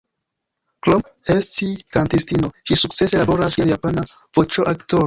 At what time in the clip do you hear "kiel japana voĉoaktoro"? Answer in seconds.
3.61-4.99